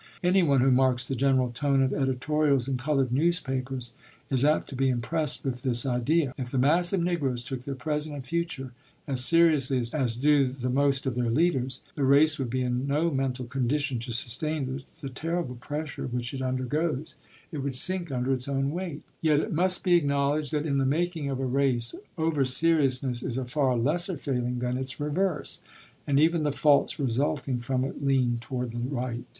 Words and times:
Anyone 0.23 0.61
who 0.61 0.71
marks 0.71 1.07
the 1.07 1.13
general 1.15 1.51
tone 1.51 1.79
of 1.83 1.93
editorials 1.93 2.67
in 2.67 2.75
colored 2.77 3.11
newspapers 3.11 3.93
is 4.31 4.43
apt 4.43 4.67
to 4.69 4.75
be 4.75 4.89
impressed 4.89 5.43
with 5.43 5.61
this 5.61 5.85
idea. 5.85 6.33
If 6.39 6.49
the 6.49 6.57
mass 6.57 6.91
of 6.91 7.01
Negroes 7.03 7.43
took 7.43 7.65
their 7.65 7.75
present 7.75 8.15
and 8.15 8.25
future 8.25 8.71
as 9.07 9.23
seriously 9.23 9.79
as 9.93 10.15
do 10.15 10.53
the 10.53 10.71
most 10.71 11.05
of 11.05 11.13
their 11.13 11.29
leaders, 11.29 11.81
the 11.93 12.03
race 12.03 12.39
would 12.39 12.49
be 12.49 12.61
in 12.63 12.87
no 12.87 13.11
mental 13.11 13.45
condition 13.45 13.99
to 13.99 14.11
sustain 14.11 14.83
the 15.01 15.09
terrible 15.09 15.53
pressure 15.53 16.07
which 16.07 16.33
it 16.33 16.41
undergoes; 16.41 17.17
it 17.51 17.59
would 17.59 17.75
sink 17.75 18.09
of 18.09 18.27
its 18.27 18.47
own 18.47 18.71
weight. 18.71 19.03
Yet 19.21 19.39
it 19.39 19.53
must 19.53 19.83
be 19.83 19.93
acknowledged 19.93 20.51
that 20.53 20.65
in 20.65 20.79
the 20.79 20.83
making 20.87 21.29
of 21.29 21.39
a 21.39 21.45
race 21.45 21.93
overseriousness 22.17 23.21
is 23.23 23.37
a 23.37 23.45
far 23.45 23.77
lesser 23.77 24.17
failing 24.17 24.57
than 24.57 24.77
its 24.77 24.99
reverse, 24.99 25.59
and 26.07 26.19
even 26.19 26.41
the 26.41 26.51
faults 26.51 26.97
resulting 26.99 27.59
from 27.59 27.83
it 27.83 28.03
lean 28.03 28.39
toward 28.39 28.71
the 28.71 28.79
right. 28.79 29.25